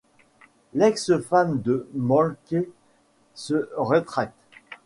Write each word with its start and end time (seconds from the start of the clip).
L’ex-femme 0.73 1.61
de 1.61 1.87
Moltke 1.93 2.67
se 3.35 3.69
rétracte. 3.77 4.33